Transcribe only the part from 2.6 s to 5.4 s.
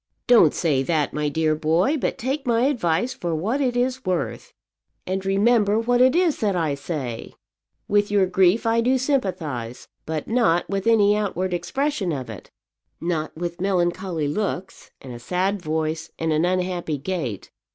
advice for what it is worth. And